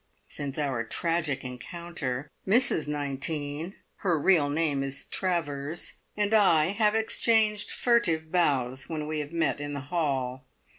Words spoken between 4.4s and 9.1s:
name is Travers) and I have exchanged furtive bows when